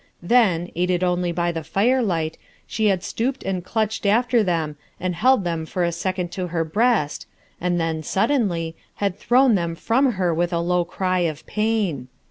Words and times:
Then, 0.23 0.71
aided 0.75 1.03
only 1.03 1.31
by 1.31 1.51
the 1.51 1.63
firelight, 1.63 2.35
she 2.65 2.87
had 2.87 3.03
stooped 3.03 3.43
and 3.43 3.63
clutched 3.63 4.07
after 4.07 4.41
them 4.41 4.75
and 4.99 5.13
held 5.13 5.43
them 5.43 5.63
for 5.67 5.83
a 5.83 5.91
second 5.91 6.31
to 6.31 6.47
her 6.47 6.63
breast 6.63 7.27
and 7.61 7.79
then, 7.79 8.01
suddenly, 8.01 8.75
had 8.95 9.15
thrown 9.15 9.53
them 9.53 9.75
from 9.75 10.13
her 10.13 10.33
with 10.33 10.51
a 10.53 10.59
low 10.59 10.85
cry 10.85 11.19
of 11.19 11.45
pain. 11.45 12.07